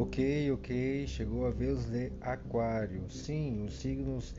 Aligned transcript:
Ok, 0.00 0.50
ok, 0.52 1.06
chegou 1.06 1.46
a 1.46 1.50
vez 1.50 1.84
de 1.84 2.10
Aquário. 2.22 3.04
Sim, 3.10 3.66
os 3.66 3.80
signos 3.80 4.34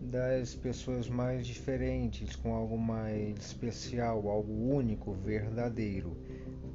das 0.00 0.54
pessoas 0.54 1.06
mais 1.06 1.46
diferentes, 1.46 2.34
com 2.34 2.54
algo 2.54 2.78
mais 2.78 3.36
especial, 3.36 4.26
algo 4.26 4.74
único, 4.74 5.12
verdadeiro. 5.12 6.16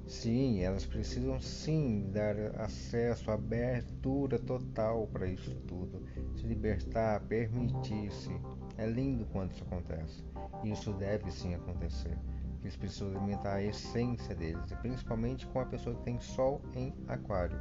Sim, 0.05 0.61
elas 0.61 0.85
precisam 0.85 1.41
sim 1.41 2.11
dar 2.13 2.35
acesso, 2.61 3.31
abertura 3.31 4.37
total 4.37 5.07
para 5.07 5.25
isso 5.25 5.55
tudo, 5.67 6.05
se 6.35 6.45
libertar, 6.45 7.21
permitir-se. 7.21 8.29
É 8.77 8.85
lindo 8.85 9.25
quando 9.33 9.53
isso 9.53 9.63
acontece. 9.63 10.23
Isso 10.63 10.93
deve 10.93 11.31
sim 11.31 11.55
acontecer. 11.55 12.15
Eles 12.61 12.75
precisam 12.75 13.09
alimentar 13.09 13.55
a 13.55 13.63
essência 13.63 14.35
deles, 14.35 14.71
principalmente 14.79 15.47
com 15.47 15.59
a 15.59 15.65
pessoa 15.65 15.95
que 15.95 16.03
tem 16.03 16.19
Sol 16.19 16.61
em 16.75 16.93
Aquário. 17.07 17.59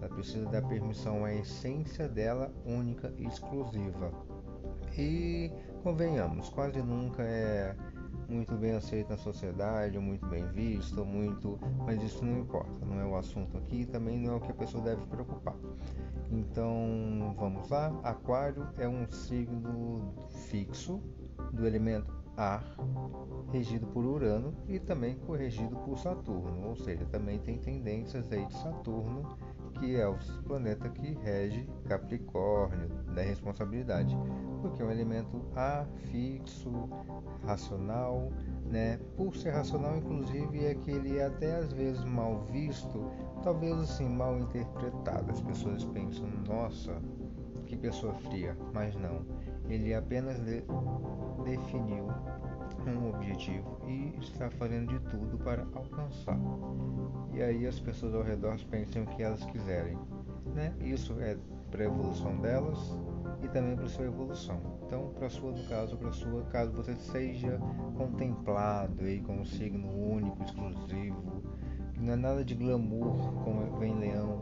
Ela 0.00 0.08
precisa 0.08 0.46
dar 0.46 0.62
permissão 0.62 1.24
à 1.24 1.34
essência 1.34 2.08
dela 2.08 2.52
única 2.64 3.12
e 3.18 3.26
exclusiva. 3.26 4.10
E 4.96 5.52
convenhamos, 5.82 6.48
quase 6.48 6.82
nunca 6.82 7.22
é 7.22 7.76
muito 8.28 8.54
bem 8.54 8.72
aceito 8.72 9.10
na 9.10 9.16
sociedade, 9.16 9.98
muito 9.98 10.26
bem 10.26 10.46
visto, 10.52 11.04
muito, 11.04 11.58
mas 11.84 12.02
isso 12.02 12.24
não 12.24 12.38
importa, 12.38 12.86
não 12.86 13.00
é 13.00 13.04
o 13.04 13.16
assunto 13.16 13.56
aqui, 13.58 13.84
também 13.86 14.18
não 14.18 14.34
é 14.34 14.36
o 14.36 14.40
que 14.40 14.52
a 14.52 14.54
pessoa 14.54 14.82
deve 14.82 15.04
preocupar. 15.06 15.56
Então, 16.30 17.34
vamos 17.36 17.68
lá. 17.68 17.88
Aquário 18.04 18.68
é 18.78 18.88
um 18.88 19.08
signo 19.10 20.14
fixo 20.48 21.02
do 21.52 21.66
elemento 21.66 22.20
ar, 22.36 22.64
regido 23.52 23.86
por 23.88 24.04
Urano 24.04 24.54
e 24.68 24.78
também 24.78 25.16
corrigido 25.16 25.76
por 25.76 25.98
Saturno, 25.98 26.68
ou 26.68 26.76
seja, 26.76 27.04
também 27.06 27.38
tem 27.38 27.58
tendências 27.58 28.30
aí 28.32 28.46
de 28.46 28.54
Saturno, 28.54 29.36
que 29.80 29.96
é 29.96 30.06
o 30.06 30.16
planeta 30.46 30.88
que 30.90 31.14
rege 31.24 31.66
Capricórnio, 31.88 32.88
da 33.14 33.22
responsabilidade, 33.22 34.16
porque 34.60 34.82
é 34.82 34.84
um 34.84 34.90
elemento 34.90 35.42
ar 35.56 35.88
fixo, 36.10 36.70
racional, 37.44 38.30
né? 38.66 39.00
Por 39.16 39.34
ser 39.34 39.50
racional, 39.50 39.96
inclusive, 39.96 40.66
é 40.66 40.74
que 40.74 40.90
ele 40.90 41.18
é 41.18 41.26
até 41.26 41.56
às 41.56 41.72
vezes 41.72 42.04
mal 42.04 42.44
visto, 42.52 43.10
talvez 43.42 43.76
assim 43.78 44.08
mal 44.08 44.38
interpretado. 44.38 45.30
As 45.30 45.40
pessoas 45.40 45.84
pensam, 45.86 46.28
nossa, 46.46 46.94
que 47.66 47.76
pessoa 47.76 48.12
fria, 48.14 48.56
mas 48.74 48.94
não. 48.96 49.24
Ele 49.68 49.94
apenas 49.94 50.38
de 50.40 50.62
definiu 51.44 52.06
um 52.88 53.10
objetivo 53.10 53.78
e 53.86 54.14
está 54.20 54.50
fazendo 54.50 54.88
de 54.88 55.00
tudo 55.10 55.38
para 55.38 55.66
alcançar. 55.74 56.38
E 57.32 57.42
aí 57.42 57.66
as 57.66 57.78
pessoas 57.78 58.14
ao 58.14 58.22
redor 58.22 58.56
pensam 58.70 59.02
o 59.02 59.06
que 59.06 59.22
elas 59.22 59.44
quiserem. 59.44 59.98
Né? 60.54 60.74
Isso 60.80 61.14
é 61.20 61.36
para 61.70 61.82
a 61.82 61.86
evolução 61.86 62.36
delas 62.38 62.78
e 63.42 63.48
também 63.48 63.76
para 63.76 63.84
a 63.84 63.88
sua 63.88 64.06
evolução. 64.06 64.60
Então, 64.86 65.10
para 65.10 65.28
sua, 65.28 65.52
no 65.52 65.62
caso, 65.68 65.96
para 65.96 66.12
sua, 66.12 66.42
caso 66.44 66.72
você 66.72 66.94
seja 66.96 67.58
contemplado 67.96 69.04
aí 69.04 69.20
com 69.20 69.40
um 69.40 69.44
signo 69.44 69.88
único, 69.88 70.42
exclusivo, 70.42 71.42
não 71.98 72.14
é 72.14 72.16
nada 72.16 72.44
de 72.44 72.54
glamour 72.54 73.32
como 73.44 73.78
vem 73.78 73.94
leão, 73.98 74.40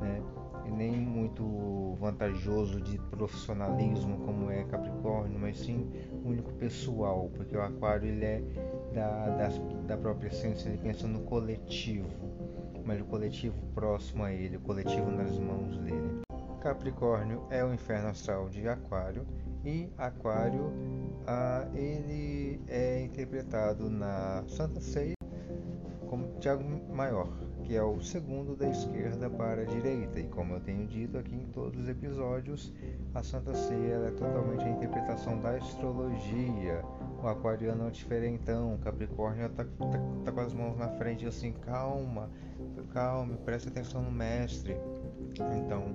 né? 0.00 0.22
E 0.68 0.70
nem 0.70 0.92
muito 0.92 1.96
vantajoso 1.98 2.80
de 2.80 2.98
profissionalismo 3.10 4.18
como 4.18 4.50
é 4.50 4.64
Capricórnio, 4.64 5.38
mas 5.38 5.58
sim 5.58 5.90
único 6.24 6.52
pessoal, 6.54 7.30
porque 7.34 7.56
o 7.56 7.62
Aquário 7.62 8.06
ele 8.06 8.24
é 8.24 8.42
da, 8.92 9.28
da, 9.30 9.48
da 9.86 9.96
própria 9.96 10.28
essência, 10.28 10.68
ele 10.68 10.78
pensa 10.78 11.06
no 11.06 11.20
coletivo, 11.20 12.08
mas 12.84 13.00
o 13.00 13.04
coletivo 13.06 13.56
próximo 13.74 14.24
a 14.24 14.32
ele, 14.32 14.58
o 14.58 14.60
coletivo 14.60 15.10
nas 15.10 15.38
mãos 15.38 15.78
dele. 15.78 16.20
Capricórnio 16.60 17.46
é 17.50 17.64
o 17.64 17.72
inferno 17.72 18.08
astral 18.08 18.48
de 18.50 18.68
Aquário 18.68 19.26
e 19.64 19.88
Aquário 19.96 20.72
ah, 21.26 21.66
ele 21.72 22.60
é 22.68 23.00
interpretado 23.02 23.88
na 23.88 24.44
Santa 24.48 24.80
Ceia 24.80 25.14
como 26.08 26.38
Tiago 26.40 26.64
Maior, 26.92 27.28
que 27.68 27.76
é 27.76 27.82
o 27.82 28.00
segundo 28.00 28.56
da 28.56 28.66
esquerda 28.66 29.28
para 29.28 29.60
a 29.60 29.64
direita. 29.66 30.18
E 30.18 30.26
como 30.28 30.54
eu 30.54 30.60
tenho 30.60 30.86
dito 30.86 31.18
aqui 31.18 31.34
em 31.34 31.44
todos 31.52 31.78
os 31.82 31.86
episódios, 31.86 32.72
a 33.14 33.22
Santa 33.22 33.54
Ceia 33.54 34.06
é 34.06 34.10
totalmente 34.12 34.64
a 34.64 34.70
interpretação 34.70 35.38
da 35.38 35.50
astrologia. 35.50 36.82
O 37.22 37.28
aquariano 37.28 37.84
é 37.84 37.88
o 37.88 37.90
diferentão, 37.90 38.74
o 38.74 38.78
Capricórnio 38.78 39.44
está 39.44 39.64
tá, 39.64 39.70
tá 40.24 40.32
com 40.32 40.40
as 40.40 40.54
mãos 40.54 40.78
na 40.78 40.88
frente 40.88 41.26
assim, 41.26 41.52
calma, 41.52 42.30
calma, 42.94 43.36
preste 43.44 43.68
atenção 43.68 44.00
no 44.00 44.10
mestre. 44.10 44.74
Então, 45.58 45.94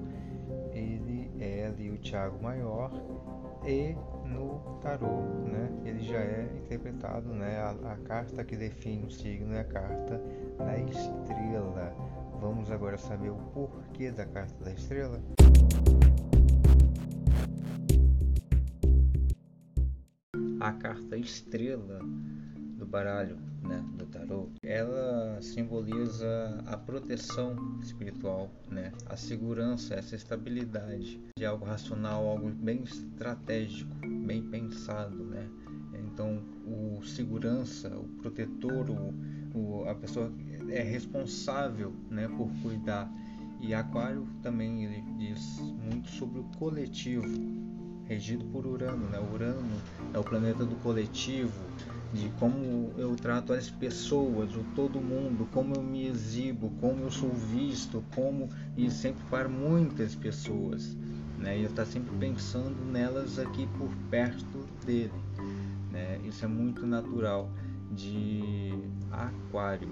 ele 0.73 1.31
é 1.39 1.65
ali 1.65 1.89
o 1.89 1.97
Tiago 1.97 2.39
Maior 2.39 2.91
e 3.65 3.95
no 4.33 4.79
tarô, 4.81 5.21
né? 5.45 5.69
Ele 5.85 5.99
já 5.99 6.17
é 6.17 6.49
interpretado, 6.63 7.29
né? 7.29 7.57
A, 7.59 7.93
a, 7.93 7.97
carta 7.97 8.43
que 8.43 8.55
define 8.55 9.05
o 9.05 9.11
signo 9.11 9.53
é 9.53 9.61
a 9.61 9.63
carta 9.63 10.21
da 10.57 10.77
estrela. 10.77 11.95
Vamos 12.41 12.71
agora 12.71 12.97
saber 12.97 13.29
o 13.29 13.37
porquê 13.53 14.11
da 14.11 14.25
carta 14.25 14.63
da 14.63 14.71
estrela. 14.71 15.21
A 20.59 20.73
carta 20.73 21.17
estrela 21.17 21.99
do 22.77 22.85
baralho 22.85 23.37
né, 23.63 23.83
do 23.97 24.05
tarô, 24.05 24.49
ela 24.61 25.41
simboliza 25.41 26.61
a 26.65 26.77
proteção 26.77 27.79
espiritual, 27.81 28.49
né, 28.69 28.91
a 29.05 29.15
segurança, 29.15 29.95
essa 29.95 30.15
estabilidade 30.15 31.19
de 31.37 31.45
algo 31.45 31.65
racional, 31.65 32.27
algo 32.27 32.49
bem 32.49 32.83
estratégico, 32.83 33.95
bem 34.23 34.41
pensado, 34.41 35.23
né. 35.23 35.49
Então, 35.93 36.43
o 36.65 37.03
segurança, 37.03 37.89
o 37.97 38.07
protetor, 38.21 38.89
o, 38.89 39.13
o, 39.57 39.85
a 39.87 39.95
pessoa 39.95 40.31
é 40.69 40.81
responsável, 40.81 41.93
né, 42.09 42.27
por 42.27 42.49
cuidar. 42.61 43.11
E 43.59 43.73
Aquário 43.73 44.27
também 44.41 44.83
ele 44.83 45.01
diz 45.17 45.59
muito 45.59 46.09
sobre 46.09 46.39
o 46.39 46.43
coletivo, 46.57 47.25
regido 48.05 48.43
por 48.45 48.65
Urano, 48.65 49.07
né? 49.09 49.17
Urano 49.19 49.81
é 50.13 50.19
o 50.19 50.23
planeta 50.23 50.65
do 50.65 50.75
coletivo, 50.77 51.63
de 52.11 52.29
como 52.39 52.93
eu 52.97 53.15
trato 53.15 53.53
as 53.53 53.69
pessoas, 53.69 54.53
o 54.55 54.63
todo 54.75 54.99
mundo, 54.99 55.47
como 55.51 55.75
eu 55.75 55.81
me 55.81 56.07
exibo, 56.07 56.71
como 56.81 57.03
eu 57.03 57.11
sou 57.11 57.31
visto, 57.31 58.03
como 58.13 58.49
e 58.75 58.91
sempre 58.91 59.23
para 59.29 59.47
muitas 59.47 60.13
pessoas, 60.13 60.97
né? 61.43 61.57
E 61.57 61.63
eu 61.63 61.69
estar 61.69 61.85
sempre 61.85 62.15
pensando 62.17 62.83
nelas 62.91 63.37
aqui 63.37 63.67
por 63.77 63.89
perto 64.09 64.65
dele, 64.85 65.11
né? 65.91 66.19
Isso 66.23 66.45
é 66.45 66.47
muito 66.47 66.87
natural 66.87 67.51
de 67.91 68.73
Aquário. 69.11 69.89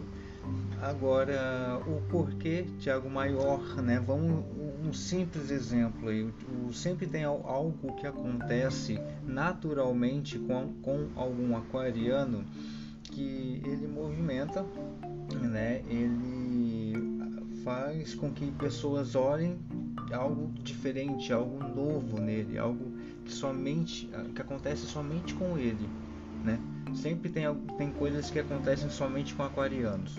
Agora, 0.81 1.79
o 1.85 2.01
porquê 2.09 2.65
Tiago 2.79 3.07
Maior, 3.09 3.61
né? 3.83 3.99
Vamos 3.99 4.43
um 4.83 4.91
simples 4.91 5.51
exemplo 5.51 6.09
aí. 6.09 6.23
O, 6.23 6.73
sempre 6.73 7.05
tem 7.05 7.23
algo 7.23 7.95
que 7.97 8.07
acontece 8.07 8.99
naturalmente 9.23 10.39
com, 10.39 10.73
com 10.81 11.09
algum 11.15 11.55
aquariano 11.55 12.43
que 13.03 13.61
ele 13.63 13.87
movimenta, 13.87 14.65
né? 15.39 15.83
Ele 15.87 16.70
faz 17.63 18.13
com 18.13 18.31
que 18.31 18.51
pessoas 18.51 19.15
olhem 19.15 19.57
algo 20.11 20.51
diferente, 20.63 21.31
algo 21.31 21.63
novo 21.63 22.19
nele, 22.19 22.57
algo 22.57 22.91
que 23.25 23.31
somente 23.31 24.09
que 24.35 24.41
acontece 24.41 24.85
somente 24.85 25.33
com 25.33 25.57
ele, 25.57 25.87
né? 26.43 26.59
Sempre 26.93 27.29
tem 27.29 27.43
tem 27.77 27.91
coisas 27.91 28.29
que 28.29 28.39
acontecem 28.39 28.89
somente 28.89 29.33
com 29.33 29.43
aquarianos. 29.43 30.17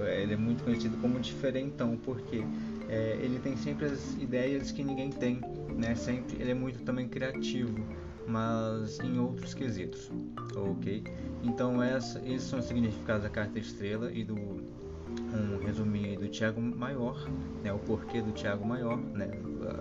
Ele 0.00 0.34
é 0.34 0.36
muito 0.36 0.64
conhecido 0.64 0.96
como 1.00 1.18
diferentão 1.20 1.96
porque 1.96 2.42
é, 2.88 3.18
ele 3.22 3.38
tem 3.38 3.56
sempre 3.56 3.86
as 3.86 4.14
ideias 4.14 4.72
que 4.72 4.82
ninguém 4.82 5.10
tem, 5.10 5.40
né? 5.76 5.94
Sempre 5.94 6.36
ele 6.40 6.50
é 6.50 6.54
muito 6.54 6.82
também 6.82 7.08
criativo, 7.08 7.78
mas 8.26 8.98
em 9.00 9.18
outros 9.18 9.54
quesitos, 9.54 10.10
ok? 10.56 11.04
Então 11.42 11.82
essa, 11.82 12.18
esses 12.26 12.48
são 12.48 12.58
os 12.58 12.66
significados 12.66 13.22
da 13.22 13.30
carta 13.30 13.58
estrela 13.58 14.12
e 14.12 14.24
do 14.24 14.34
um 14.34 15.58
resuminho 15.64 15.89
do 15.89 15.89
Tiago 16.30 16.60
Maior, 16.60 17.28
né? 17.62 17.72
O 17.72 17.78
porquê 17.78 18.22
do 18.22 18.32
Tiago 18.32 18.64
Maior, 18.64 18.96
né? 18.96 19.30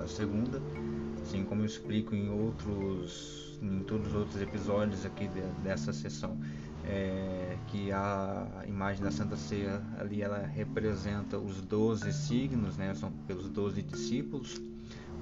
A 0.02 0.08
segunda, 0.08 0.62
assim 1.22 1.44
como 1.44 1.62
eu 1.62 1.66
explico 1.66 2.16
em 2.16 2.30
outros, 2.30 3.58
em 3.62 3.80
todos 3.84 4.08
os 4.08 4.14
outros 4.16 4.42
episódios 4.42 5.06
aqui 5.06 5.28
de, 5.28 5.42
dessa 5.64 5.94
sessão 5.94 6.38
é, 6.84 7.58
que 7.68 7.92
a 7.92 8.64
imagem 8.68 9.04
da 9.04 9.12
Santa 9.12 9.36
Ceia 9.36 9.82
ali 9.98 10.22
ela 10.22 10.46
representa 10.46 11.38
os 11.38 11.62
12 11.62 12.12
signos, 12.14 12.78
né, 12.78 12.94
são 12.96 13.12
pelos 13.28 13.50
12 13.50 13.82
discípulos. 13.82 14.60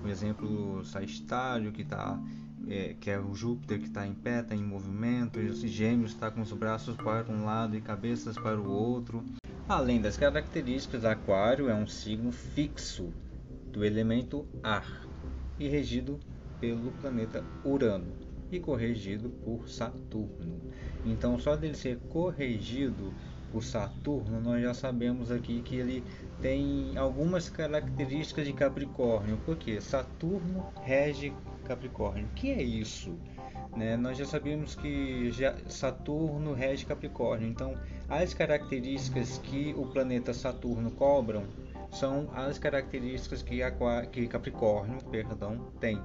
Um 0.04 0.08
exemplo, 0.08 0.86
Sagitário, 0.86 1.72
que, 1.72 1.84
tá, 1.84 2.20
é, 2.68 2.96
que 3.00 3.10
é 3.10 3.20
o 3.20 3.34
Júpiter 3.34 3.80
que 3.80 3.88
está 3.88 4.06
em 4.06 4.14
pé, 4.14 4.42
está 4.42 4.56
em 4.56 4.64
movimento, 4.64 5.40
e 5.40 5.48
os 5.48 5.60
gêmeos 5.60 6.12
está 6.12 6.32
com 6.32 6.42
os 6.42 6.52
braços 6.52 6.96
para 6.96 7.32
um 7.32 7.46
lado 7.46 7.76
e 7.76 7.82
cabeças 7.82 8.38
para 8.38 8.60
o 8.60 8.70
outro. 8.70 9.24
Além 9.68 10.02
das 10.02 10.18
características, 10.18 11.04
Aquário 11.04 11.70
é 11.70 11.76
um 11.76 11.88
signo 11.88 12.32
fixo, 12.32 13.14
do 13.72 13.84
elemento 13.84 14.48
ar 14.64 15.08
e 15.60 15.68
regido 15.68 16.20
pelo 16.60 16.92
planeta 16.94 17.44
Urano 17.64 18.12
e 18.52 18.60
corrigido 18.60 19.30
por 19.30 19.68
Saturno. 19.70 20.62
Então, 21.06 21.38
só 21.38 21.56
dele 21.56 21.76
ser 21.76 21.98
corrigido 22.10 23.14
por 23.52 23.64
Saturno, 23.64 24.42
nós 24.42 24.62
já 24.62 24.74
sabemos 24.74 25.32
aqui 25.32 25.62
que 25.62 25.76
ele 25.76 26.04
tem 26.42 26.98
algumas 26.98 27.50
características 27.50 28.46
de 28.46 28.54
Capricórnio, 28.54 29.38
porque 29.46 29.80
Saturno 29.80 30.66
rege 30.82 31.34
Capricórnio. 31.68 32.26
O 32.26 32.30
que 32.30 32.52
é 32.52 32.62
isso? 32.62 33.18
Né? 33.76 33.96
Nós 33.96 34.18
já 34.18 34.26
sabemos 34.26 34.76
que 34.76 35.32
já 35.32 35.56
Saturno 35.68 36.54
rege 36.54 36.86
Capricórnio, 36.86 37.48
então 37.48 37.76
as 38.10 38.34
características 38.34 39.38
que 39.40 39.74
o 39.78 39.86
planeta 39.86 40.34
Saturno 40.34 40.90
cobram 40.92 41.44
são 41.92 42.30
as 42.34 42.58
características 42.58 43.42
que, 43.42 43.60
que 44.12 44.28
Capricórnio 44.28 44.98
perdão, 45.06 45.72
tem. 45.80 46.02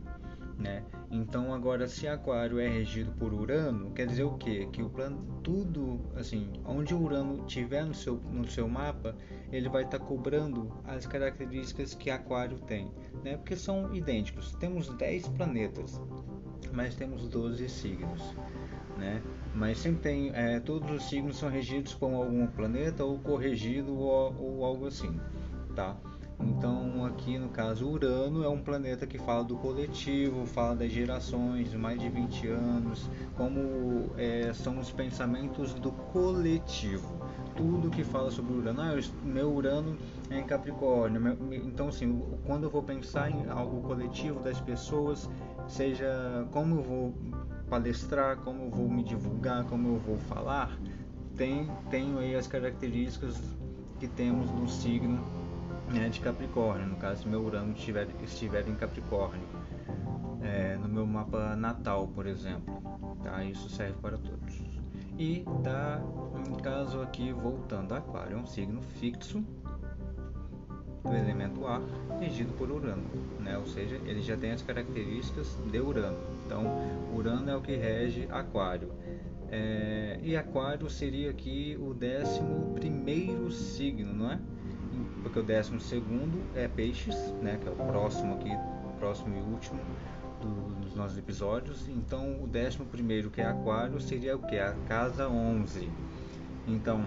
Né? 0.58 0.84
Então 1.10 1.52
agora 1.52 1.88
se 1.88 2.06
Aquário 2.06 2.60
é 2.60 2.69
regido 2.69 3.10
por 3.12 3.32
Urano, 3.32 3.90
quer 3.93 4.06
dizer 4.06 4.25
o 4.25 4.37
quê? 4.37 4.69
Que 4.72 4.82
o 4.82 4.88
plano 4.88 5.40
tudo 5.43 6.00
assim, 6.14 6.52
onde 6.64 6.94
Urano 6.94 7.44
tiver 7.46 7.84
no 7.84 7.94
seu 7.94 8.16
no 8.16 8.46
seu 8.46 8.69
mapa, 8.69 9.16
ele 9.50 9.69
vai 9.69 9.82
estar 9.82 9.99
tá 9.99 10.04
cobrando 10.04 10.72
as 10.84 11.06
características 11.06 11.94
que 11.94 12.10
Aquário 12.10 12.58
tem, 12.60 12.90
né? 13.25 13.37
Porque 13.37 13.56
são 13.56 13.94
idênticos. 13.94 14.54
Temos 14.54 14.88
10 14.88 15.28
planetas, 15.28 16.00
mas 16.72 16.94
temos 16.94 17.28
12 17.28 17.69
signos, 17.69 18.34
né? 18.96 19.22
Mas 19.54 19.78
sempre 19.78 20.00
tem 20.00 20.31
é, 20.34 20.60
todos 20.60 20.90
os 20.90 21.08
signos 21.08 21.37
são 21.37 21.50
regidos 21.50 21.94
por 21.94 22.12
algum 22.12 22.46
planeta 22.46 23.04
ou 23.04 23.19
corrigido 23.19 23.99
ou, 23.99 24.34
ou 24.38 24.64
algo 24.64 24.87
assim, 24.87 25.20
tá? 25.75 25.96
Então, 26.44 27.04
aqui 27.04 27.38
no 27.38 27.48
caso, 27.48 27.88
Urano 27.88 28.44
é 28.44 28.48
um 28.48 28.60
planeta 28.60 29.06
que 29.06 29.18
fala 29.18 29.44
do 29.44 29.56
coletivo, 29.56 30.44
fala 30.46 30.74
das 30.76 30.90
gerações, 30.90 31.72
mais 31.74 32.00
de 32.00 32.08
20 32.08 32.48
anos, 32.48 33.08
como 33.36 34.10
é, 34.16 34.52
são 34.52 34.78
os 34.78 34.90
pensamentos 34.90 35.74
do 35.74 35.92
coletivo. 35.92 37.20
Tudo 37.56 37.90
que 37.90 38.02
fala 38.02 38.30
sobre 38.30 38.54
Urano, 38.54 38.80
ah, 38.80 38.98
meu 39.22 39.52
Urano 39.52 39.96
é 40.30 40.38
em 40.38 40.44
Capricórnio. 40.44 41.20
Meu, 41.20 41.36
então, 41.52 41.88
assim, 41.88 42.22
quando 42.44 42.64
eu 42.64 42.70
vou 42.70 42.82
pensar 42.82 43.30
em 43.30 43.48
algo 43.48 43.82
coletivo 43.82 44.40
das 44.40 44.60
pessoas, 44.60 45.28
seja 45.68 46.46
como 46.50 46.76
eu 46.76 46.82
vou 46.82 47.14
palestrar, 47.68 48.36
como 48.38 48.64
eu 48.64 48.70
vou 48.70 48.88
me 48.88 49.02
divulgar, 49.02 49.64
como 49.64 49.88
eu 49.88 49.98
vou 49.98 50.18
falar, 50.18 50.78
tem, 51.36 51.70
tenho 51.90 52.18
aí 52.18 52.34
as 52.34 52.46
características 52.46 53.40
que 53.98 54.08
temos 54.08 54.50
no 54.50 54.68
signo 54.68 55.41
né, 55.92 56.08
de 56.08 56.20
Capricórnio, 56.20 56.86
no 56.86 56.96
caso 56.96 57.22
se 57.22 57.28
meu 57.28 57.42
Urano 57.44 57.72
estiver, 57.72 58.08
estiver 58.22 58.66
em 58.68 58.74
Capricórnio, 58.74 59.46
é, 60.42 60.76
no 60.76 60.88
meu 60.88 61.06
mapa 61.06 61.54
natal, 61.54 62.08
por 62.08 62.26
exemplo, 62.26 62.82
tá? 63.22 63.44
isso 63.44 63.68
serve 63.68 63.94
para 64.00 64.18
todos. 64.18 64.60
E 65.18 65.44
tá, 65.62 66.02
em 66.48 66.54
caso 66.56 67.00
aqui, 67.02 67.32
voltando 67.32 67.92
a 67.92 67.98
Aquário, 67.98 68.36
é 68.36 68.40
um 68.40 68.46
signo 68.46 68.80
fixo 68.80 69.44
do 71.02 71.14
elemento 71.14 71.66
ar, 71.66 71.82
regido 72.18 72.52
por 72.56 72.70
Urano, 72.70 73.04
né? 73.40 73.58
ou 73.58 73.66
seja, 73.66 73.96
ele 74.06 74.22
já 74.22 74.36
tem 74.36 74.52
as 74.52 74.62
características 74.62 75.56
de 75.70 75.80
Urano. 75.80 76.18
Então, 76.46 76.64
Urano 77.14 77.50
é 77.50 77.56
o 77.56 77.60
que 77.60 77.76
rege 77.76 78.26
Aquário. 78.30 78.90
É, 79.50 80.18
e 80.22 80.34
Aquário 80.34 80.88
seria 80.88 81.28
aqui 81.28 81.76
o 81.78 81.92
décimo 81.92 82.72
primeiro 82.72 83.50
signo, 83.50 84.14
não 84.14 84.32
é? 84.32 84.40
Porque 85.22 85.38
o 85.38 85.42
décimo 85.42 85.80
segundo 85.80 86.42
é 86.54 86.69
Peixes, 86.69 87.16
né, 87.40 87.58
que 87.60 87.69
é 87.69 87.70
o 87.70 87.74
próximo 87.74 88.34
aqui, 88.34 88.50
próximo 88.98 89.36
e 89.36 89.40
último 89.40 89.80
do, 90.40 90.80
dos 90.80 90.94
nossos 90.94 91.19
episódios. 91.19 91.88
Então, 91.88 92.42
o 92.42 92.46
décimo 92.46 92.86
primeiro, 92.86 93.30
que 93.30 93.40
é 93.40 93.46
Aquário, 93.46 94.00
seria 94.00 94.36
o 94.36 94.38
que? 94.40 94.58
A 94.58 94.74
casa 94.88 95.28
11. 95.28 95.90
Então, 96.69 97.04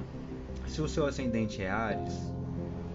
se 0.67 0.81
o 0.81 0.87
seu 0.87 1.05
ascendente 1.05 1.61
é 1.61 1.69
Ares, 1.69 2.13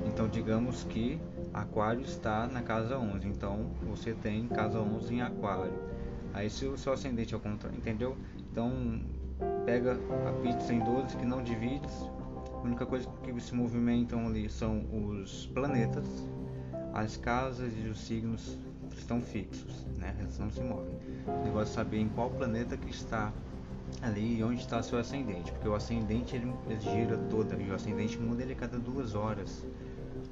então 0.07 0.29
digamos 0.29 0.85
que 0.85 1.21
Aquário 1.53 2.03
está 2.03 2.47
na 2.47 2.63
casa 2.63 2.99
11. 2.99 3.27
Então, 3.27 3.71
você 3.83 4.13
tem 4.13 4.47
casa 4.49 4.79
11 4.81 5.15
em 5.15 5.23
Aquário. 5.23 5.73
Aí, 6.33 6.49
se 6.49 6.67
o 6.67 6.77
seu 6.77 6.93
ascendente 6.93 7.35
é 7.35 7.37
o 7.37 7.41
contrário, 7.41 7.77
entendeu? 7.77 8.17
Então, 8.53 9.01
pega 9.65 9.93
a 9.93 10.33
pizza 10.43 10.73
em 10.73 10.81
12 10.81 11.17
que 11.17 11.25
não 11.25 11.43
divide, 11.43 11.89
a 12.61 12.67
única 12.67 12.85
coisa 12.85 13.09
que 13.23 13.41
se 13.41 13.55
movimentam 13.55 14.27
ali 14.27 14.49
são 14.51 14.85
os 14.93 15.47
planetas, 15.47 16.07
as 16.93 17.17
casas 17.17 17.73
e 17.83 17.89
os 17.89 17.99
signos 17.99 18.59
estão 18.97 19.23
fixos, 19.23 19.87
né? 19.97 20.15
Eles 20.21 20.39
não 20.39 20.51
se 20.51 20.61
movem. 20.61 20.95
O 21.27 21.45
negócio 21.45 21.73
é 21.73 21.75
saber 21.75 21.99
em 21.99 22.09
qual 22.11 22.31
planeta 22.31 22.77
que 22.77 22.91
está 22.91 23.33
ali 24.03 24.39
e 24.39 24.45
onde 24.45 24.61
está 24.61 24.83
seu 24.83 24.99
ascendente, 24.99 25.51
porque 25.53 25.69
o 25.69 25.75
ascendente 25.75 26.37
ele, 26.37 26.53
ele 26.67 26.81
gira 26.81 27.17
toda 27.31 27.57
e 27.57 27.71
o 27.71 27.75
ascendente 27.75 28.19
muda 28.19 28.43
ele 28.43 28.53
a 28.53 28.57
cada 28.57 28.79
duas 28.79 29.15
horas. 29.15 29.67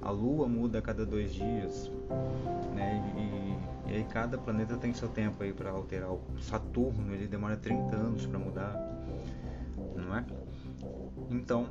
A 0.03 0.11
Lua 0.11 0.47
muda 0.47 0.81
a 0.81 0.83
cada 0.83 1.07
dois 1.07 1.33
dias, 1.33 1.91
né? 2.75 3.03
E, 3.17 3.91
e 3.91 3.95
aí 3.97 4.05
cada 4.05 4.37
planeta 4.37 4.77
tem 4.77 4.93
seu 4.93 5.09
tempo 5.09 5.43
aí 5.43 5.53
para 5.53 5.71
alterar. 5.71 6.11
O 6.11 6.21
Saturno 6.41 7.15
ele 7.15 7.27
demora 7.27 7.57
30 7.57 7.97
anos 7.97 8.27
para 8.27 8.39
mudar, 8.39 8.75
não 9.97 10.15
é? 10.15 10.25
Então 11.31 11.67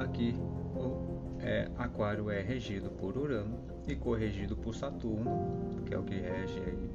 Aqui 0.00 0.34
o 0.74 1.36
é, 1.40 1.70
Aquário 1.76 2.30
é 2.30 2.40
regido 2.40 2.90
por 2.90 3.18
Urano 3.18 3.58
e 3.86 3.94
corrigido 3.94 4.56
por 4.56 4.74
Saturno, 4.74 5.82
que 5.84 5.92
é 5.92 5.98
o 5.98 6.02
que 6.02 6.14
rege 6.14 6.58
aí 6.58 6.90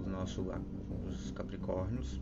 os 0.00 0.06
nossos 0.06 0.44
os 1.08 1.30
Capricórnios. 1.30 2.20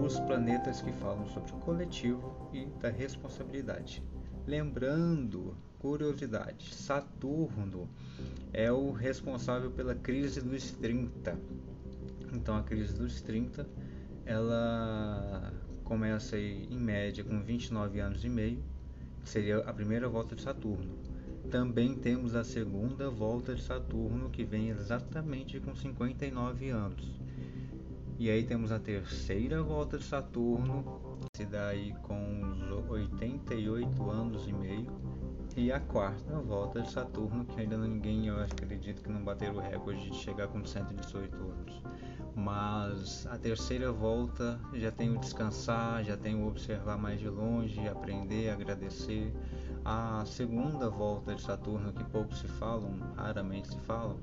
Os 0.00 0.20
planetas 0.20 0.80
que 0.80 0.92
falam 0.92 1.26
sobre 1.26 1.50
o 1.50 1.56
coletivo 1.56 2.48
e 2.52 2.66
da 2.80 2.88
responsabilidade. 2.88 4.00
Lembrando, 4.46 5.56
curiosidade, 5.80 6.72
Saturno 6.72 7.88
é 8.52 8.70
o 8.70 8.92
responsável 8.92 9.72
pela 9.72 9.96
crise 9.96 10.40
dos 10.40 10.70
30. 10.70 11.36
Então 12.32 12.56
a 12.56 12.62
crise 12.62 12.94
dos 12.94 13.20
30 13.20 13.66
ela 14.24 15.52
começa 15.82 16.38
em 16.38 16.78
média 16.78 17.24
com 17.24 17.42
29 17.42 17.98
anos 18.00 18.24
e 18.24 18.28
meio, 18.28 18.62
seria 19.28 19.58
a 19.58 19.72
primeira 19.72 20.08
volta 20.08 20.34
de 20.34 20.42
Saturno. 20.42 20.98
Também 21.50 21.94
temos 21.94 22.34
a 22.34 22.42
segunda 22.42 23.10
volta 23.10 23.54
de 23.54 23.62
Saturno, 23.62 24.30
que 24.30 24.44
vem 24.44 24.70
exatamente 24.70 25.60
com 25.60 25.74
59 25.74 26.70
anos. 26.70 27.20
E 28.18 28.30
aí 28.30 28.44
temos 28.44 28.72
a 28.72 28.78
terceira 28.78 29.62
volta 29.62 29.98
de 29.98 30.04
Saturno, 30.04 31.18
que 31.32 31.42
se 31.42 31.46
dá 31.46 31.68
aí 31.68 31.94
com 32.02 32.42
88 32.88 34.10
anos 34.10 34.48
e 34.48 34.52
meio. 34.52 34.92
E 35.56 35.70
a 35.70 35.78
quarta 35.78 36.40
volta 36.40 36.80
de 36.80 36.90
Saturno, 36.90 37.44
que 37.44 37.60
ainda 37.60 37.76
ninguém, 37.76 38.26
eu 38.26 38.40
acredito 38.40 39.02
que 39.02 39.10
não 39.10 39.22
bateram 39.22 39.56
o 39.56 39.60
recorde 39.60 40.10
de 40.10 40.16
chegar 40.16 40.48
com 40.48 40.64
118 40.64 41.36
anos 41.36 41.82
mas 42.34 43.26
a 43.26 43.38
terceira 43.38 43.92
volta 43.92 44.60
já 44.72 44.90
tenho 44.90 45.18
descansar, 45.18 46.04
já 46.04 46.16
tenho 46.16 46.46
observar 46.46 46.98
mais 46.98 47.20
de 47.20 47.28
longe, 47.28 47.88
aprender, 47.88 48.50
agradecer. 48.50 49.32
A 49.84 50.24
segunda 50.26 50.88
volta 50.88 51.34
de 51.34 51.42
Saturno, 51.42 51.92
que 51.92 52.04
pouco 52.04 52.34
se 52.34 52.48
falam, 52.48 52.98
raramente 53.16 53.68
se 53.68 53.78
falam, 53.80 54.18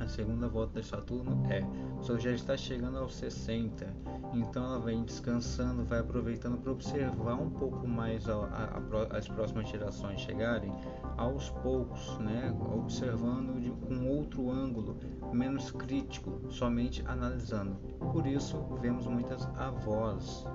a 0.00 0.08
segunda 0.08 0.48
volta 0.48 0.80
de 0.80 0.86
Saturno 0.86 1.42
é: 1.50 1.60
Sol 2.02 2.18
já 2.18 2.30
está 2.30 2.56
chegando 2.56 2.98
aos 2.98 3.14
60, 3.14 3.86
então 4.34 4.64
ela 4.64 4.78
vem 4.78 5.04
descansando, 5.04 5.84
vai 5.84 6.00
aproveitando 6.00 6.58
para 6.58 6.72
observar 6.72 7.34
um 7.34 7.50
pouco 7.50 7.86
mais 7.86 8.28
a, 8.28 8.34
a, 8.34 9.14
a, 9.14 9.16
as 9.16 9.28
próximas 9.28 9.68
gerações 9.68 10.20
chegarem 10.20 10.72
aos 11.16 11.50
poucos, 11.50 12.18
né? 12.18 12.54
observando 12.74 13.60
de, 13.60 13.70
com 13.70 14.06
outro 14.06 14.50
ângulo, 14.50 14.96
menos 15.32 15.70
crítico, 15.70 16.40
somente 16.50 17.02
analisando. 17.06 17.76
Por 18.12 18.26
isso, 18.26 18.58
vemos 18.80 19.06
muitas 19.06 19.46
avós 19.56 20.46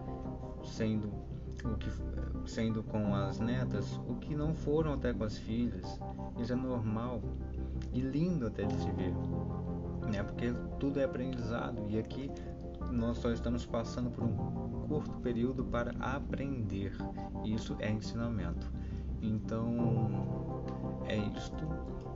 sendo 0.63 1.30
o 1.67 1.75
que 1.77 1.89
sendo 2.45 2.83
com 2.83 3.13
as 3.13 3.39
netas 3.39 3.99
o 4.07 4.15
que 4.15 4.35
não 4.35 4.53
foram 4.53 4.93
até 4.93 5.13
com 5.13 5.23
as 5.23 5.37
filhas. 5.37 5.99
Isso 6.39 6.53
é 6.53 6.55
normal 6.55 7.21
e 7.93 7.99
lindo 7.99 8.47
até 8.47 8.63
de 8.63 8.75
se 8.75 8.91
ver, 8.91 9.13
né? 10.11 10.23
Porque 10.23 10.53
tudo 10.79 10.99
é 10.99 11.03
aprendizado 11.03 11.85
e 11.89 11.97
aqui 11.97 12.31
nós 12.91 13.17
só 13.17 13.31
estamos 13.31 13.65
passando 13.65 14.09
por 14.09 14.23
um 14.23 14.35
curto 14.87 15.17
período 15.19 15.63
para 15.63 15.91
aprender. 15.99 16.93
Isso 17.45 17.75
é 17.79 17.89
ensinamento. 17.89 18.71
Então, 19.21 20.25
é 21.07 21.15
isto 21.15 21.67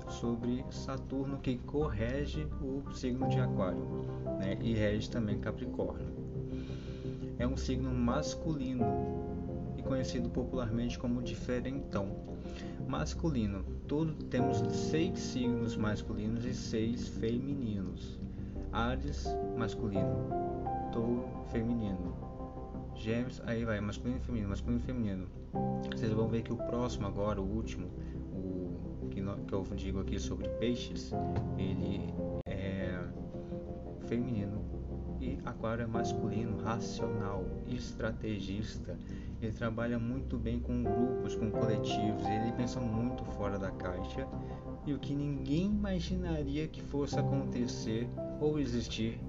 sobre 0.10 0.66
Saturno 0.70 1.38
que 1.38 1.58
corrige 1.58 2.48
o 2.62 2.92
signo 2.94 3.28
de 3.30 3.40
Aquário 3.40 3.86
né? 4.40 4.58
e 4.62 4.74
rege 4.74 5.10
também 5.10 5.40
Capricórnio. 5.40 6.14
É 7.38 7.46
um 7.46 7.58
signo 7.58 7.94
masculino 7.94 9.25
conhecido 9.86 10.30
popularmente 10.30 11.00
como 11.00 11.22
diferentão 11.22 12.36
Masculino, 12.88 13.64
todo 13.88 14.14
temos 14.26 14.58
seis 14.74 15.18
signos 15.18 15.76
masculinos 15.76 16.46
e 16.46 16.54
seis 16.54 17.08
femininos. 17.08 18.20
Ares, 18.72 19.26
masculino. 19.58 20.30
Touro, 20.92 21.28
feminino. 21.52 22.16
Gêmeos, 22.96 23.42
aí 23.46 23.66
vai, 23.66 23.82
masculino 23.82 24.18
e 24.18 24.22
feminino, 24.22 24.50
masculino 24.50 24.82
e 24.82 24.86
feminino. 24.86 25.28
Vocês 25.92 26.12
vão 26.12 26.28
ver 26.28 26.44
que 26.44 26.54
o 26.54 26.58
próximo 26.58 27.08
agora, 27.08 27.42
o 27.42 27.46
último, 27.46 27.88
o 29.02 29.08
que, 29.10 29.22
que 29.22 29.54
eu 29.54 29.64
digo 29.76 30.00
aqui 30.00 30.20
sobre 30.20 30.48
peixes, 30.50 31.12
ele 31.58 32.14
é 32.46 33.04
feminino 34.08 34.64
e 35.20 35.40
Aquário 35.44 35.84
é 35.84 35.88
masculino, 35.88 36.58
racional, 36.62 37.44
estrategista. 37.68 38.98
Ele 39.46 39.54
trabalha 39.54 40.00
muito 40.00 40.40
bem 40.40 40.60
com 40.60 40.82
grupos, 40.82 41.36
com 41.36 41.52
coletivos. 41.52 42.26
Ele 42.26 42.52
pensa 42.54 42.80
muito 42.80 43.24
fora 43.24 43.60
da 43.60 43.70
caixa 43.70 44.28
e 44.88 44.94
o 44.94 44.98
que 44.98 45.14
ninguém 45.14 45.68
imaginaria 45.68 46.68
que 46.68 46.82
fosse 46.82 47.20
acontecer 47.20 48.08
ou 48.42 48.58
existir 48.58 49.20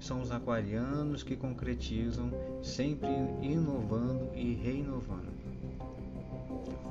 são 0.00 0.22
os 0.22 0.30
aquarianos 0.30 1.22
que 1.22 1.36
concretizam, 1.36 2.30
sempre 2.62 3.10
inovando 3.42 4.30
e 4.34 4.54
reinovando. 4.54 5.36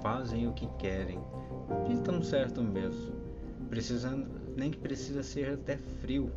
Fazem 0.02 0.48
o 0.48 0.54
que 0.54 0.68
querem 0.78 1.20
e 1.90 1.98
tão 2.04 2.22
certo 2.22 2.62
mesmo. 2.62 3.16
Precisando, 3.68 4.28
nem 4.56 4.70
que 4.70 4.78
precisa 4.78 5.24
ser 5.24 5.54
até 5.54 5.76
frio 5.76 6.32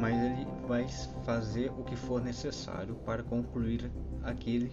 mas 0.00 0.14
ele 0.14 0.46
vai 0.66 0.88
fazer 1.24 1.70
o 1.78 1.84
que 1.84 1.94
for 1.94 2.22
necessário 2.22 2.94
para 3.04 3.22
concluir 3.22 3.90
aquele 4.22 4.72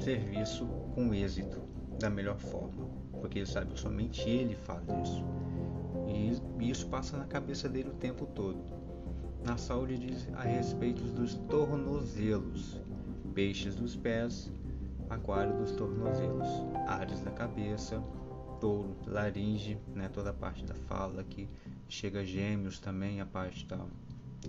serviço 0.00 0.66
com 0.94 1.14
êxito 1.14 1.60
da 1.98 2.08
melhor 2.08 2.38
forma, 2.38 2.86
porque 3.20 3.38
ele 3.40 3.46
sabe 3.46 3.72
que 3.74 3.80
somente 3.80 4.28
ele 4.28 4.54
faz 4.54 4.82
isso. 5.02 5.24
E 6.58 6.70
isso 6.70 6.88
passa 6.88 7.16
na 7.16 7.24
cabeça 7.24 7.68
dele 7.68 7.90
o 7.90 7.94
tempo 7.94 8.26
todo. 8.26 8.62
Na 9.44 9.56
saúde 9.56 9.98
diz 9.98 10.28
a 10.34 10.42
respeito 10.42 11.02
dos 11.02 11.34
tornozelos, 11.48 12.80
peixes 13.34 13.74
dos 13.74 13.96
pés, 13.96 14.52
aquário 15.08 15.56
dos 15.56 15.72
tornozelos, 15.72 16.48
áreas 16.86 17.20
da 17.20 17.30
cabeça, 17.30 18.02
touro, 18.60 18.96
laringe, 19.06 19.78
né, 19.94 20.08
toda 20.08 20.30
a 20.30 20.34
parte 20.34 20.64
da 20.64 20.74
fala 20.74 21.24
que 21.24 21.48
chega 21.88 22.24
gêmeos 22.24 22.78
também, 22.78 23.20
a 23.20 23.26
parte 23.26 23.66
da 23.66 23.78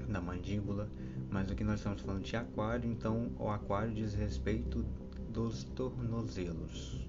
da 0.07 0.21
mandíbula, 0.21 0.89
mas 1.29 1.51
aqui 1.51 1.63
nós 1.63 1.79
estamos 1.79 2.01
falando 2.01 2.23
de 2.23 2.35
aquário, 2.35 2.89
então 2.89 3.31
o 3.37 3.49
aquário 3.49 3.93
diz 3.93 4.13
respeito 4.13 4.85
dos 5.31 5.63
tornozelos. 5.63 7.05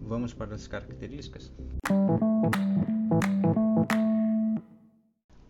Vamos 0.00 0.32
para 0.32 0.54
as 0.54 0.66
características? 0.66 1.52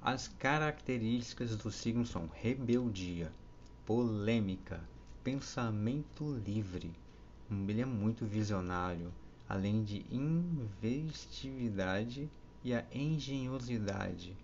As 0.01 0.27
características 0.29 1.55
do 1.57 1.71
signo 1.71 2.05
são 2.05 2.29
rebeldia, 2.33 3.31
polêmica, 3.85 4.81
pensamento 5.23 6.25
livre. 6.45 6.91
Ele 7.51 7.83
é 7.83 7.87
muito 7.87 8.25
visionário, 8.25 9.13
além 9.49 9.85
de 9.85 10.05
investividade 10.83 12.29
e 12.65 12.75
a 12.75 12.85
engenhosidade 12.93 14.37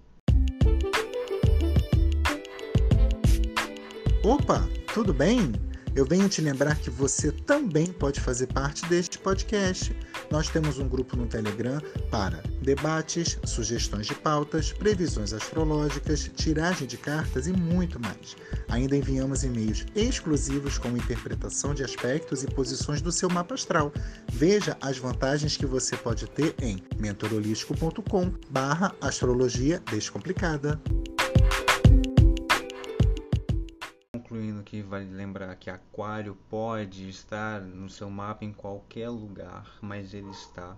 Opa, 4.25 4.67
tudo 4.95 5.13
bem? 5.13 5.53
Eu 5.95 6.05
venho 6.05 6.29
te 6.29 6.41
lembrar 6.41 6.77
que 6.77 6.91
você 6.91 7.31
também 7.31 7.87
pode 7.87 8.19
fazer 8.19 8.49
parte 8.49 8.85
deste 8.87 9.17
podcast. 9.17 9.97
Nós 10.29 10.49
temos 10.49 10.81
um 10.81 10.89
grupo 10.89 11.17
no 11.17 11.29
Telegram 11.29 11.81
para 12.11 12.43
debates, 12.63 13.39
sugestões 13.45 14.09
de 14.09 14.15
pautas, 14.17 14.73
previsões 14.73 15.33
astrológicas, 15.33 16.29
tiragem 16.35 16.89
de 16.89 16.97
cartas 16.97 17.47
e 17.47 17.53
muito 17.53 18.01
mais. 18.01 18.37
Ainda 18.69 18.97
enviamos 18.97 19.45
e-mails 19.45 19.87
exclusivos 19.95 20.79
com 20.79 20.97
interpretação 20.97 21.73
de 21.73 21.85
aspectos 21.85 22.43
e 22.43 22.49
posições 22.49 23.01
do 23.01 23.13
seu 23.13 23.31
mapa 23.31 23.55
astral. 23.55 23.93
Veja 24.33 24.77
as 24.81 24.99
vantagens 24.99 25.57
que 25.57 25.65
você 25.65 25.97
pode 25.97 26.27
ter 26.27 26.57
em 26.61 26.83
mentorolístico.com/astrologia 26.99 29.81
descomplicada. 29.93 30.81
Que 34.75 34.83
vale 34.83 35.09
lembrar 35.09 35.55
que 35.55 35.71
Aquário 35.71 36.37
pode 36.51 37.09
estar 37.09 37.61
no 37.61 37.89
seu 37.89 38.11
mapa 38.11 38.45
em 38.45 38.53
qualquer 38.53 39.09
lugar, 39.09 39.79
mas 39.81 40.13
ele 40.13 40.31
está. 40.31 40.77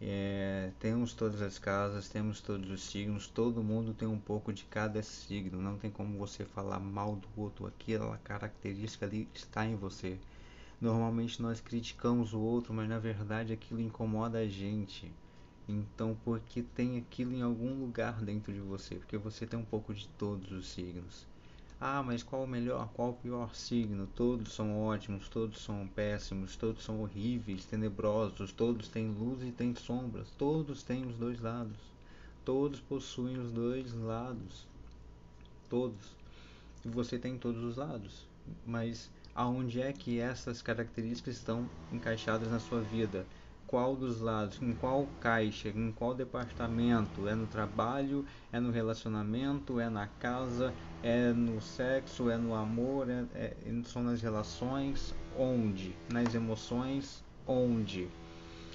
É, 0.00 0.70
temos 0.78 1.12
todas 1.12 1.42
as 1.42 1.58
casas, 1.58 2.08
temos 2.08 2.40
todos 2.40 2.70
os 2.70 2.84
signos, 2.84 3.26
todo 3.26 3.64
mundo 3.64 3.92
tem 3.92 4.06
um 4.06 4.20
pouco 4.20 4.52
de 4.52 4.62
cada 4.66 5.02
signo. 5.02 5.60
Não 5.60 5.76
tem 5.76 5.90
como 5.90 6.16
você 6.16 6.44
falar 6.44 6.78
mal 6.78 7.16
do 7.16 7.26
outro, 7.36 7.66
aquela 7.66 8.16
característica 8.18 9.06
ali 9.06 9.28
está 9.34 9.66
em 9.66 9.74
você. 9.74 10.20
Normalmente 10.80 11.42
nós 11.42 11.60
criticamos 11.60 12.32
o 12.32 12.38
outro, 12.38 12.72
mas 12.72 12.88
na 12.88 13.00
verdade 13.00 13.52
aquilo 13.52 13.80
incomoda 13.80 14.38
a 14.38 14.46
gente. 14.46 15.12
Então, 15.68 16.16
porque 16.24 16.62
tem 16.62 16.96
aquilo 16.96 17.34
em 17.34 17.42
algum 17.42 17.74
lugar 17.74 18.22
dentro 18.22 18.52
de 18.52 18.60
você? 18.60 18.94
Porque 18.94 19.18
você 19.18 19.44
tem 19.48 19.58
um 19.58 19.64
pouco 19.64 19.92
de 19.92 20.06
todos 20.10 20.52
os 20.52 20.68
signos. 20.68 21.26
Ah, 21.78 22.02
mas 22.02 22.22
qual 22.22 22.44
o 22.44 22.46
melhor, 22.46 22.88
qual 22.94 23.10
o 23.10 23.14
pior 23.14 23.54
signo? 23.54 24.06
Todos 24.14 24.54
são 24.54 24.80
ótimos, 24.80 25.28
todos 25.28 25.62
são 25.62 25.86
péssimos, 25.86 26.56
todos 26.56 26.82
são 26.82 27.02
horríveis, 27.02 27.66
tenebrosos, 27.66 28.50
todos 28.50 28.88
têm 28.88 29.10
luz 29.10 29.42
e 29.42 29.52
têm 29.52 29.74
sombras, 29.74 30.30
todos 30.38 30.82
têm 30.82 31.06
os 31.06 31.16
dois 31.16 31.38
lados. 31.38 31.76
Todos 32.46 32.80
possuem 32.80 33.36
os 33.38 33.52
dois 33.52 33.92
lados. 33.92 34.66
Todos. 35.68 36.14
E 36.82 36.88
você 36.88 37.18
tem 37.18 37.36
todos 37.36 37.62
os 37.62 37.76
lados. 37.76 38.26
Mas 38.64 39.10
aonde 39.34 39.82
é 39.82 39.92
que 39.92 40.18
essas 40.18 40.62
características 40.62 41.36
estão 41.36 41.68
encaixadas 41.92 42.50
na 42.50 42.58
sua 42.58 42.80
vida? 42.80 43.26
Qual 43.66 43.96
dos 43.96 44.20
lados, 44.20 44.60
em 44.62 44.72
qual 44.74 45.06
caixa, 45.20 45.68
em 45.68 45.92
qual 45.92 46.14
departamento, 46.14 47.26
é 47.26 47.34
no 47.34 47.46
trabalho, 47.46 48.24
é 48.52 48.60
no 48.60 48.70
relacionamento, 48.70 49.80
é 49.80 49.88
na 49.88 50.06
casa, 50.06 50.72
é 51.02 51.32
no 51.32 51.60
sexo, 51.60 52.30
é 52.30 52.36
no 52.36 52.54
amor, 52.54 53.08
é, 53.10 53.26
é, 53.34 53.52
são 53.84 54.02
nas 54.02 54.22
relações, 54.22 55.12
onde, 55.36 55.96
nas 56.12 56.34
emoções, 56.34 57.22
onde. 57.46 58.08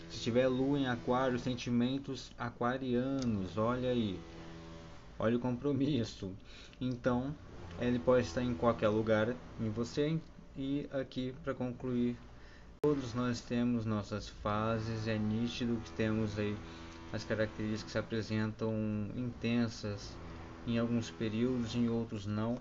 Se 0.10 0.20
tiver 0.20 0.48
lua 0.48 0.78
em 0.78 0.88
aquário, 0.88 1.40
sentimentos 1.40 2.32
aquarianos, 2.38 3.58
olha 3.58 3.90
aí, 3.90 4.20
olha 5.18 5.38
o 5.38 5.40
compromisso. 5.40 6.32
Então, 6.80 7.34
ele 7.80 7.98
pode 7.98 8.28
estar 8.28 8.44
em 8.44 8.54
qualquer 8.54 8.90
lugar 8.90 9.36
em 9.60 9.70
você 9.70 10.20
e 10.56 10.86
aqui 10.92 11.34
para 11.44 11.54
concluir 11.54 12.18
Todos 12.84 13.14
nós 13.14 13.40
temos 13.42 13.86
nossas 13.86 14.28
fases, 14.28 15.08
é 15.08 15.16
nítido 15.16 15.80
que 15.84 15.92
temos 15.92 16.40
aí 16.40 16.58
as 17.14 17.24
características 17.24 17.84
que 17.84 17.92
se 17.92 17.98
apresentam 18.00 18.74
intensas 19.16 20.18
em 20.66 20.80
alguns 20.80 21.12
períodos, 21.12 21.76
em 21.76 21.88
outros 21.90 22.26
não. 22.26 22.58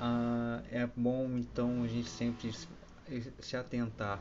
Ah, 0.00 0.60
é 0.68 0.84
bom 0.96 1.30
então 1.38 1.84
a 1.84 1.86
gente 1.86 2.10
sempre 2.10 2.52
se 3.38 3.56
atentar 3.56 4.20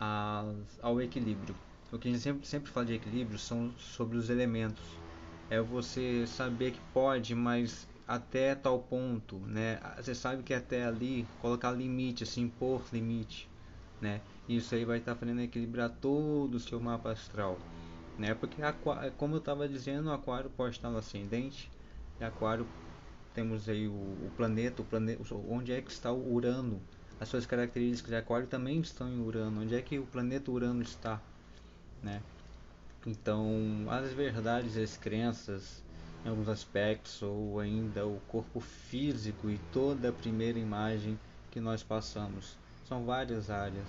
a, 0.00 0.46
ao 0.80 0.98
equilíbrio. 1.02 1.54
O 1.92 1.98
que 1.98 2.08
a 2.08 2.10
gente 2.10 2.22
sempre, 2.22 2.46
sempre 2.46 2.70
fala 2.70 2.86
de 2.86 2.94
equilíbrio 2.94 3.38
são 3.38 3.70
sobre 3.76 4.16
os 4.16 4.30
elementos. 4.30 4.96
É 5.50 5.60
você 5.60 6.26
saber 6.26 6.70
que 6.70 6.80
pode, 6.94 7.34
mas 7.34 7.86
até 8.08 8.54
tal 8.54 8.78
ponto, 8.78 9.36
né? 9.40 9.78
Você 9.98 10.14
sabe 10.14 10.42
que 10.42 10.54
até 10.54 10.86
ali, 10.86 11.26
colocar 11.38 11.70
limite, 11.70 12.22
assim, 12.22 12.44
impor 12.44 12.82
limite 12.90 13.51
né? 14.02 14.20
Isso 14.48 14.74
aí 14.74 14.84
vai 14.84 14.98
estar 14.98 15.14
tá 15.14 15.20
fazendo 15.20 15.40
equilibrar 15.40 15.88
todo 15.88 16.56
o 16.56 16.60
seu 16.60 16.80
mapa 16.80 17.12
astral, 17.12 17.56
né? 18.18 18.34
Porque 18.34 18.60
como 19.16 19.36
eu 19.36 19.38
estava 19.38 19.68
dizendo, 19.68 20.08
o 20.08 20.12
aquário 20.12 20.50
pode 20.50 20.74
estar 20.74 20.90
no 20.90 20.98
ascendente, 20.98 21.70
e 22.20 22.24
aquário 22.24 22.66
temos 23.32 23.68
aí 23.68 23.86
o, 23.86 23.92
o, 23.92 24.30
planeta, 24.36 24.82
o 24.82 24.84
planeta, 24.84 25.22
onde 25.48 25.72
é 25.72 25.80
que 25.80 25.90
está 25.90 26.12
o 26.12 26.34
Urano? 26.34 26.80
As 27.20 27.28
suas 27.28 27.46
características 27.46 28.10
de 28.10 28.16
aquário 28.16 28.48
também 28.48 28.80
estão 28.80 29.08
em 29.08 29.20
Urano. 29.20 29.62
Onde 29.62 29.76
é 29.76 29.80
que 29.80 29.96
o 29.98 30.06
planeta 30.06 30.50
Urano 30.50 30.82
está, 30.82 31.20
né? 32.02 32.20
Então, 33.06 33.86
as 33.88 34.12
verdades, 34.12 34.76
as 34.76 34.96
crenças, 34.96 35.82
em 36.24 36.28
alguns 36.28 36.48
aspectos, 36.48 37.22
ou 37.22 37.60
ainda 37.60 38.04
o 38.04 38.18
corpo 38.28 38.58
físico 38.60 39.48
e 39.48 39.58
toda 39.72 40.08
a 40.08 40.12
primeira 40.12 40.58
imagem 40.58 41.16
que 41.50 41.60
nós 41.60 41.82
passamos 41.82 42.61
são 42.84 43.04
várias 43.04 43.50
áreas 43.50 43.88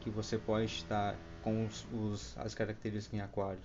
que 0.00 0.10
você 0.10 0.38
pode 0.38 0.66
estar 0.66 1.16
com 1.42 1.66
os, 1.66 1.86
os, 1.92 2.38
as 2.38 2.54
características 2.54 3.18
em 3.18 3.20
aquário. 3.20 3.60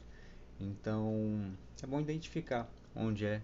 Então 0.60 1.54
é 1.82 1.86
bom 1.86 2.00
identificar 2.00 2.68
onde 2.96 3.26
é 3.26 3.42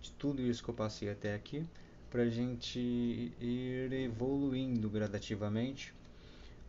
de 0.00 0.10
tudo 0.12 0.42
isso 0.42 0.62
que 0.62 0.68
eu 0.68 0.74
passei 0.74 1.10
até 1.10 1.34
aqui 1.34 1.64
para 2.10 2.24
a 2.24 2.28
gente 2.28 2.78
ir 2.78 3.90
evoluindo 3.92 4.90
gradativamente, 4.90 5.94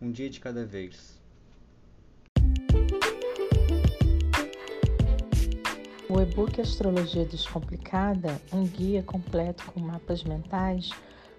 um 0.02 0.10
dia 0.10 0.30
de 0.30 0.40
cada 0.40 0.66
vez. 0.66 1.22
O 6.08 6.22
e-book 6.22 6.62
Astrologia 6.62 7.26
Descomplicada, 7.26 8.40
um 8.54 8.66
guia 8.66 9.04
completo 9.04 9.66
com 9.66 9.82
mapas 9.82 10.24
mentais 10.24 10.92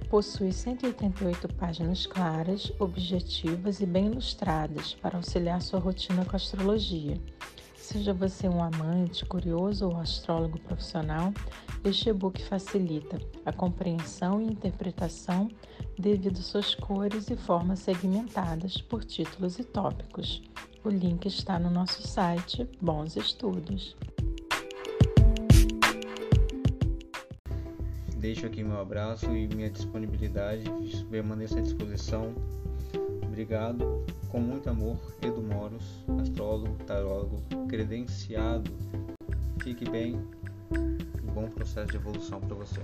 possui 0.09 0.53
188 0.53 1.49
páginas 1.55 2.07
claras, 2.07 2.73
objetivas 2.79 3.81
e 3.81 3.87
bem 3.87 4.07
ilustradas 4.07 4.95
para 4.95 5.17
auxiliar 5.17 5.61
sua 5.61 5.81
rotina 5.81 6.25
com 6.25 6.37
astrologia. 6.37 7.21
Seja 7.75 8.15
você 8.15 8.49
um 8.49 8.63
amante, 8.63 9.27
curioso 9.27 9.87
ou 9.87 9.97
astrólogo 9.99 10.59
profissional, 10.61 11.33
este 11.85 12.09
e-book 12.09 12.43
facilita 12.43 13.19
a 13.45 13.53
compreensão 13.53 14.41
e 14.41 14.47
interpretação 14.47 15.51
devido 15.99 16.39
suas 16.39 16.75
cores 16.75 17.29
e 17.29 17.37
formas 17.37 17.81
segmentadas 17.81 18.81
por 18.81 19.05
títulos 19.05 19.59
e 19.59 19.65
tópicos. 19.65 20.43
O 20.83 20.89
link 20.89 21.27
está 21.27 21.59
no 21.59 21.71
nosso 21.71 22.07
site. 22.07 22.69
Bons 22.81 23.17
estudos! 23.17 23.97
Deixo 28.25 28.47
aqui 28.47 28.65
meu 28.65 28.81
abraço 28.81 29.27
e 29.37 29.47
minha 29.49 29.69
disponibilidade, 29.69 30.65
permaneço 31.11 31.59
à 31.59 31.61
disposição. 31.61 32.35
Obrigado, 33.23 34.03
com 34.31 34.41
muito 34.41 34.71
amor, 34.71 34.97
Edu 35.21 35.43
Moros, 35.43 36.03
astrólogo, 36.23 36.75
tarólogo, 36.87 37.43
credenciado. 37.69 38.73
Fique 39.63 39.85
bem, 39.91 40.19
bom 41.35 41.51
processo 41.51 41.89
de 41.89 41.97
evolução 41.97 42.41
para 42.41 42.55
você. 42.55 42.81